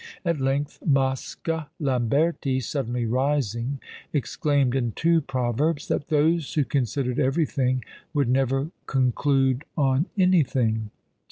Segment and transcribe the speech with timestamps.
[0.25, 3.79] At length Moscha Lamberti suddenly rising,
[4.11, 10.89] exclaimed, in two proverbs, "That those who considered everything would never conclude on anything!"